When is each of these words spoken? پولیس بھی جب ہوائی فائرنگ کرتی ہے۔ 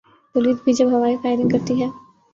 پولیس 0.35 0.57
بھی 0.63 0.73
جب 0.73 0.87
ہوائی 0.91 1.15
فائرنگ 1.23 1.49
کرتی 1.49 1.81
ہے۔ 1.81 1.87